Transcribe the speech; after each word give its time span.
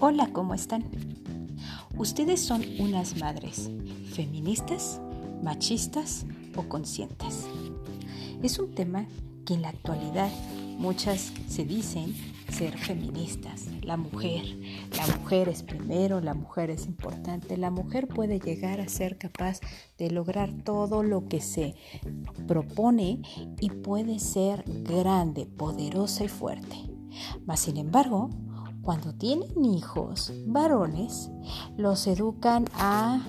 Hola, 0.00 0.30
¿cómo 0.32 0.54
están? 0.54 0.84
¿Ustedes 1.96 2.40
son 2.40 2.62
unas 2.78 3.18
madres 3.18 3.68
feministas, 4.12 5.00
machistas 5.42 6.24
o 6.54 6.62
conscientes? 6.68 7.48
Es 8.40 8.60
un 8.60 8.76
tema 8.76 9.06
que 9.44 9.54
en 9.54 9.62
la 9.62 9.70
actualidad 9.70 10.30
muchas 10.78 11.32
se 11.48 11.64
dicen 11.64 12.14
ser 12.48 12.78
feministas. 12.78 13.66
La 13.82 13.96
mujer, 13.96 14.44
la 14.96 15.16
mujer 15.16 15.48
es 15.48 15.64
primero, 15.64 16.20
la 16.20 16.34
mujer 16.34 16.70
es 16.70 16.86
importante, 16.86 17.56
la 17.56 17.72
mujer 17.72 18.06
puede 18.06 18.38
llegar 18.38 18.80
a 18.80 18.88
ser 18.88 19.18
capaz 19.18 19.58
de 19.98 20.12
lograr 20.12 20.52
todo 20.62 21.02
lo 21.02 21.26
que 21.26 21.40
se 21.40 21.74
propone 22.46 23.20
y 23.58 23.70
puede 23.70 24.20
ser 24.20 24.62
grande, 24.84 25.46
poderosa 25.46 26.22
y 26.22 26.28
fuerte. 26.28 26.76
Mas 27.46 27.58
sin 27.58 27.78
embargo, 27.78 28.30
cuando 28.88 29.12
tienen 29.12 29.66
hijos 29.66 30.32
varones, 30.46 31.30
los 31.76 32.06
educan 32.06 32.64
a... 32.78 33.20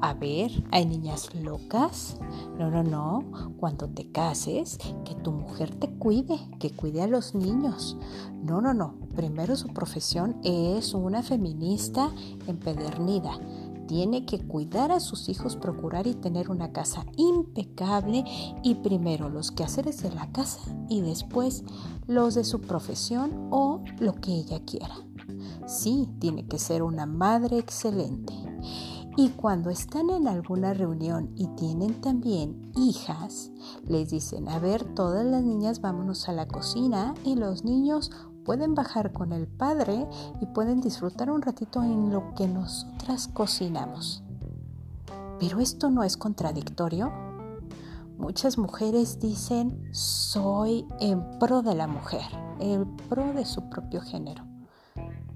A 0.00 0.14
ver, 0.14 0.52
¿hay 0.70 0.86
niñas 0.86 1.34
locas? 1.34 2.18
No, 2.56 2.70
no, 2.70 2.84
no. 2.84 3.24
Cuando 3.56 3.88
te 3.88 4.12
cases, 4.12 4.78
que 5.04 5.16
tu 5.16 5.32
mujer 5.32 5.74
te 5.74 5.88
cuide, 5.88 6.38
que 6.60 6.70
cuide 6.70 7.02
a 7.02 7.08
los 7.08 7.34
niños. 7.34 7.96
No, 8.44 8.60
no, 8.60 8.74
no. 8.74 8.94
Primero 9.16 9.56
su 9.56 9.66
profesión 9.74 10.36
es 10.44 10.94
una 10.94 11.24
feminista 11.24 12.12
empedernida 12.46 13.40
tiene 13.86 14.26
que 14.26 14.38
cuidar 14.38 14.92
a 14.92 15.00
sus 15.00 15.28
hijos, 15.28 15.56
procurar 15.56 16.06
y 16.06 16.14
tener 16.14 16.50
una 16.50 16.72
casa 16.72 17.04
impecable 17.16 18.24
y 18.62 18.74
primero 18.76 19.28
los 19.28 19.50
quehaceres 19.50 20.02
de 20.02 20.12
la 20.12 20.30
casa 20.32 20.60
y 20.88 21.00
después 21.00 21.64
los 22.06 22.34
de 22.34 22.44
su 22.44 22.60
profesión 22.60 23.48
o 23.50 23.82
lo 23.98 24.14
que 24.14 24.32
ella 24.32 24.60
quiera. 24.64 24.94
Sí, 25.66 26.08
tiene 26.20 26.46
que 26.46 26.58
ser 26.58 26.82
una 26.82 27.06
madre 27.06 27.58
excelente. 27.58 28.32
Y 29.18 29.30
cuando 29.30 29.70
están 29.70 30.10
en 30.10 30.28
alguna 30.28 30.74
reunión 30.74 31.32
y 31.36 31.46
tienen 31.56 32.00
también 32.02 32.70
hijas, 32.76 33.50
les 33.88 34.10
dicen, 34.10 34.46
a 34.48 34.58
ver, 34.58 34.84
todas 34.94 35.24
las 35.24 35.42
niñas 35.42 35.80
vámonos 35.80 36.28
a 36.28 36.32
la 36.32 36.46
cocina 36.46 37.14
y 37.24 37.34
los 37.34 37.64
niños 37.64 38.10
pueden 38.46 38.76
bajar 38.76 39.12
con 39.12 39.32
el 39.32 39.48
Padre 39.48 40.06
y 40.40 40.46
pueden 40.46 40.80
disfrutar 40.80 41.30
un 41.30 41.42
ratito 41.42 41.82
en 41.82 42.12
lo 42.12 42.32
que 42.36 42.46
nosotras 42.46 43.26
cocinamos. 43.26 44.22
Pero 45.40 45.58
esto 45.58 45.90
no 45.90 46.04
es 46.04 46.16
contradictorio. 46.16 47.12
Muchas 48.16 48.56
mujeres 48.56 49.18
dicen, 49.18 49.88
soy 49.92 50.86
en 51.00 51.38
pro 51.40 51.60
de 51.62 51.74
la 51.74 51.88
mujer, 51.88 52.22
en 52.60 52.96
pro 53.08 53.32
de 53.32 53.44
su 53.44 53.68
propio 53.68 54.00
género. 54.00 54.44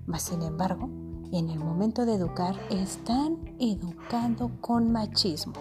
Mas, 0.07 0.23
sin 0.23 0.43
embargo, 0.43 0.89
en 1.33 1.51
el 1.51 1.59
momento 1.59 2.07
de 2.07 2.15
educar, 2.15 2.55
están 2.71 3.39
educando 3.59 4.53
con 4.61 4.93
machismo. 4.93 5.55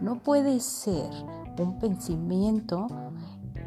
No 0.00 0.18
puede 0.18 0.58
ser 0.58 1.10
un 1.60 1.78
pensamiento 1.78 2.86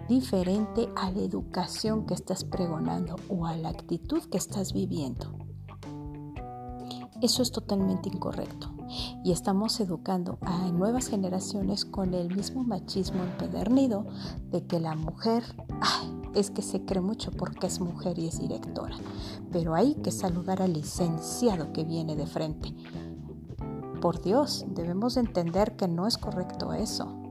diferente 0.08 0.90
a 0.96 1.12
la 1.12 1.22
educación 1.22 2.06
que 2.06 2.14
estás 2.14 2.44
pregonando 2.44 3.16
o 3.30 3.46
a 3.46 3.56
la 3.56 3.70
actitud 3.70 4.22
que 4.30 4.38
estás 4.38 4.73
viviendo. 4.73 5.38
Eso 7.22 7.42
es 7.42 7.52
totalmente 7.52 8.10
incorrecto 8.10 8.70
y 9.23 9.32
estamos 9.32 9.80
educando 9.80 10.38
a 10.42 10.70
nuevas 10.72 11.08
generaciones 11.08 11.86
con 11.86 12.14
el 12.14 12.36
mismo 12.36 12.64
machismo 12.64 13.23
empedernido 13.23 14.06
de 14.52 14.66
que 14.66 14.80
la 14.80 14.95
mujer 14.95 15.44
es 16.36 16.52
que 16.52 16.62
se 16.62 16.84
cree 16.84 17.02
mucho 17.02 17.32
porque 17.32 17.67
es 17.67 17.80
mujer 17.80 18.20
y 18.20 18.28
es 18.28 18.40
directora, 18.40 18.98
pero 19.52 19.73
hay 19.76 19.95
que 19.95 20.12
saludar 20.12 20.62
al 20.62 20.73
licenciado 20.73 21.72
que 21.72 21.86
viene 21.86 22.16
de 22.16 22.28
frente. 22.28 22.73
Por 24.02 24.22
Dios, 24.22 24.66
debemos 24.67 25.16
entender 25.16 25.77
que 25.77 25.88
no 25.88 26.08
es 26.08 26.17
correcto 26.17 26.73
eso. 26.73 27.23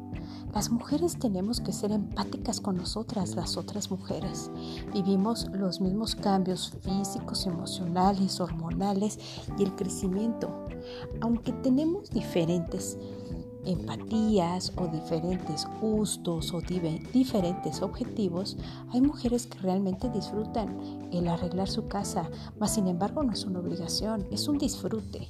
Las 0.54 0.70
mujeres 0.70 1.18
tenemos 1.18 1.60
que 1.60 1.72
ser 1.72 1.92
empáticas 1.92 2.60
con 2.60 2.76
nosotras, 2.76 3.34
las 3.34 3.56
otras 3.56 3.90
mujeres. 3.90 4.50
Vivimos 4.92 5.48
los 5.52 5.80
mismos 5.80 6.14
cambios 6.14 6.74
físicos, 6.82 7.46
emocionales, 7.46 8.38
hormonales 8.38 9.18
y 9.58 9.62
el 9.62 9.74
crecimiento. 9.74 10.66
Aunque 11.22 11.52
tenemos 11.52 12.10
diferentes 12.10 12.98
empatías 13.64 14.72
o 14.76 14.86
diferentes 14.86 15.66
gustos 15.80 16.52
o 16.52 16.60
diferentes 16.60 17.82
objetivos, 17.82 18.56
hay 18.92 19.00
mujeres 19.00 19.46
que 19.46 19.58
realmente 19.58 20.08
disfrutan 20.10 21.08
el 21.12 21.28
arreglar 21.28 21.68
su 21.68 21.88
casa, 21.88 22.28
mas 22.58 22.74
sin 22.74 22.86
embargo 22.88 23.22
no 23.22 23.32
es 23.32 23.44
una 23.44 23.60
obligación, 23.60 24.26
es 24.30 24.48
un 24.48 24.58
disfrute 24.58 25.28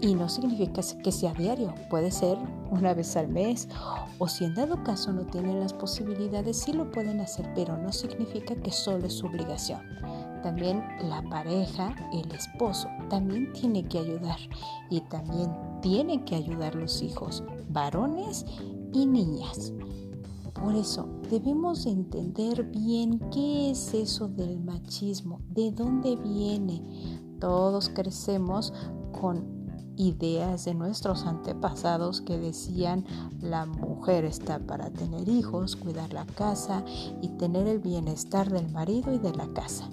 y 0.00 0.14
no 0.14 0.28
significa 0.28 0.80
que 1.02 1.12
sea 1.12 1.32
diario, 1.34 1.74
puede 1.90 2.10
ser 2.10 2.38
una 2.70 2.94
vez 2.94 3.16
al 3.16 3.28
mes 3.28 3.68
o 4.18 4.28
si 4.28 4.44
en 4.44 4.54
dado 4.54 4.82
caso 4.82 5.12
no 5.12 5.24
tienen 5.26 5.60
las 5.60 5.72
posibilidades, 5.72 6.58
sí 6.58 6.72
lo 6.72 6.90
pueden 6.90 7.20
hacer, 7.20 7.50
pero 7.54 7.76
no 7.76 7.92
significa 7.92 8.54
que 8.56 8.72
solo 8.72 9.06
es 9.06 9.14
su 9.14 9.26
obligación. 9.26 9.80
También 10.42 10.84
la 11.02 11.22
pareja, 11.22 11.94
el 12.12 12.30
esposo, 12.32 12.88
también 13.10 13.52
tiene 13.52 13.84
que 13.84 13.98
ayudar 13.98 14.38
y 14.88 15.00
también 15.02 15.50
tienen 15.80 16.24
que 16.24 16.36
ayudar 16.36 16.74
los 16.74 17.02
hijos, 17.02 17.42
varones 17.68 18.44
y 18.92 19.06
niñas. 19.06 19.72
Por 20.54 20.74
eso 20.74 21.08
debemos 21.30 21.86
entender 21.86 22.64
bien 22.64 23.20
qué 23.32 23.70
es 23.70 23.94
eso 23.94 24.28
del 24.28 24.58
machismo, 24.58 25.40
de 25.50 25.70
dónde 25.70 26.16
viene. 26.16 26.82
Todos 27.38 27.90
crecemos 27.90 28.72
con 29.12 29.58
ideas 29.96 30.64
de 30.64 30.74
nuestros 30.74 31.26
antepasados 31.26 32.20
que 32.20 32.38
decían 32.38 33.04
la 33.40 33.66
mujer 33.66 34.24
está 34.24 34.58
para 34.60 34.90
tener 34.90 35.28
hijos, 35.28 35.76
cuidar 35.76 36.12
la 36.12 36.24
casa 36.24 36.84
y 37.20 37.28
tener 37.30 37.66
el 37.66 37.80
bienestar 37.80 38.50
del 38.50 38.68
marido 38.70 39.12
y 39.12 39.18
de 39.18 39.34
la 39.34 39.48
casa. 39.52 39.88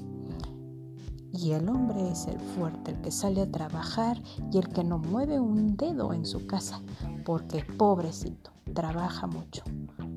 Y 1.37 1.51
el 1.51 1.67
hombre 1.67 2.11
es 2.11 2.27
el 2.27 2.39
fuerte, 2.39 2.91
el 2.91 3.01
que 3.01 3.11
sale 3.11 3.41
a 3.41 3.51
trabajar 3.51 4.21
y 4.51 4.57
el 4.57 4.69
que 4.69 4.83
no 4.83 4.99
mueve 4.99 5.39
un 5.39 5.75
dedo 5.75 6.13
en 6.13 6.25
su 6.25 6.47
casa, 6.47 6.81
porque 7.25 7.65
pobrecito, 7.77 8.51
trabaja 8.73 9.27
mucho. 9.27 9.63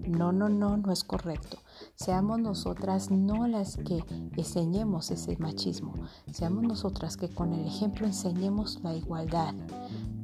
No, 0.06 0.32
no, 0.32 0.48
no, 0.48 0.76
no 0.76 0.92
es 0.92 1.02
correcto. 1.02 1.58
Seamos 1.96 2.38
nosotras 2.38 3.10
no 3.10 3.48
las 3.48 3.76
que 3.78 4.04
enseñemos 4.36 5.10
ese 5.10 5.36
machismo, 5.38 5.94
seamos 6.32 6.62
nosotras 6.62 7.16
que 7.16 7.28
con 7.28 7.52
el 7.52 7.66
ejemplo 7.66 8.06
enseñemos 8.06 8.80
la 8.84 8.94
igualdad. 8.94 9.54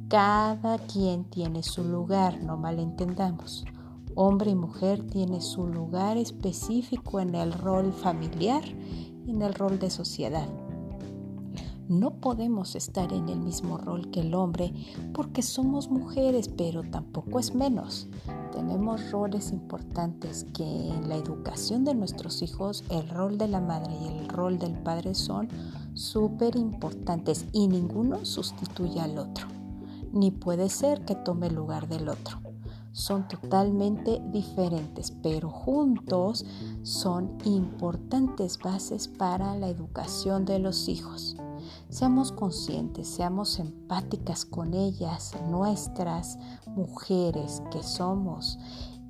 Cada 0.07 0.77
quien 0.77 1.25
tiene 1.25 1.61
su 1.63 1.83
lugar, 1.83 2.41
no 2.41 2.57
malentendamos. 2.57 3.65
Hombre 4.15 4.51
y 4.51 4.55
mujer 4.55 5.05
tienen 5.05 5.41
su 5.41 5.67
lugar 5.67 6.15
específico 6.15 7.19
en 7.19 7.35
el 7.35 7.51
rol 7.51 7.91
familiar 7.91 8.63
y 9.25 9.31
en 9.31 9.41
el 9.41 9.53
rol 9.53 9.77
de 9.77 9.89
sociedad. 9.89 10.47
No 11.87 12.19
podemos 12.19 12.75
estar 12.75 13.13
en 13.13 13.29
el 13.29 13.39
mismo 13.39 13.77
rol 13.77 14.09
que 14.09 14.21
el 14.21 14.33
hombre 14.33 14.73
porque 15.13 15.43
somos 15.43 15.91
mujeres, 15.91 16.47
pero 16.47 16.81
tampoco 16.81 17.37
es 17.37 17.53
menos. 17.53 18.07
Tenemos 18.51 19.11
roles 19.11 19.51
importantes 19.51 20.47
que 20.55 20.63
en 20.63 21.07
la 21.07 21.15
educación 21.15 21.83
de 21.85 21.93
nuestros 21.93 22.41
hijos 22.41 22.83
el 22.89 23.07
rol 23.09 23.37
de 23.37 23.49
la 23.49 23.61
madre 23.61 23.93
y 24.01 24.07
el 24.07 24.27
rol 24.29 24.57
del 24.57 24.73
padre 24.73 25.13
son 25.13 25.47
súper 25.93 26.55
importantes 26.55 27.45
y 27.51 27.67
ninguno 27.67 28.25
sustituye 28.25 28.99
al 28.99 29.19
otro, 29.19 29.47
ni 30.11 30.31
puede 30.31 30.69
ser 30.69 31.05
que 31.05 31.13
tome 31.13 31.47
el 31.47 31.55
lugar 31.55 31.87
del 31.87 32.09
otro. 32.09 32.39
Son 32.93 33.27
totalmente 33.27 34.23
diferentes, 34.31 35.11
pero 35.11 35.49
juntos 35.49 36.45
son 36.81 37.37
importantes 37.43 38.57
bases 38.57 39.07
para 39.07 39.55
la 39.55 39.67
educación 39.67 40.45
de 40.45 40.59
los 40.59 40.87
hijos. 40.87 41.35
Seamos 41.89 42.31
conscientes, 42.31 43.07
seamos 43.07 43.59
empáticas 43.59 44.45
con 44.45 44.73
ellas, 44.73 45.33
nuestras 45.49 46.37
mujeres 46.67 47.61
que 47.71 47.83
somos, 47.83 48.57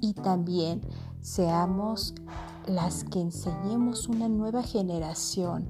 y 0.01 0.13
también 0.13 0.81
seamos 1.21 2.13
las 2.67 3.03
que 3.03 3.21
enseñemos 3.21 4.07
una 4.07 4.27
nueva 4.27 4.63
generación 4.63 5.67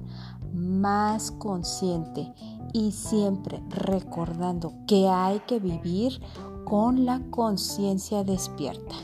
más 0.52 1.30
consciente 1.30 2.32
y 2.72 2.92
siempre 2.92 3.62
recordando 3.68 4.72
que 4.86 5.08
hay 5.08 5.40
que 5.40 5.60
vivir 5.60 6.20
con 6.64 7.04
la 7.04 7.20
conciencia 7.30 8.24
despierta. 8.24 8.94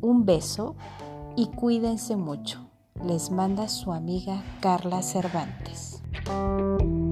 Un 0.00 0.24
beso 0.24 0.74
y 1.36 1.46
cuídense 1.46 2.16
mucho. 2.16 2.60
Les 3.04 3.30
manda 3.30 3.68
su 3.68 3.92
amiga 3.92 4.42
Carla 4.60 5.02
Cervantes. 5.02 6.01
Thank 6.14 6.28
you. 6.82 7.11